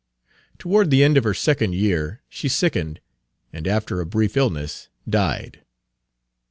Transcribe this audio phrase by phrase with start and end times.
[0.57, 3.01] Toward the end of her second year she sickened,
[3.53, 5.61] and after a brief illness died.